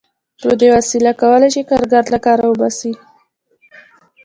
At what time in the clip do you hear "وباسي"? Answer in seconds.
2.47-2.93